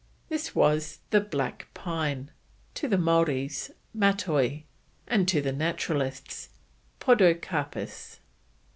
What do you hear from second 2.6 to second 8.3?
to the Maoris, Matoi, and to the naturalist, Podocarpus.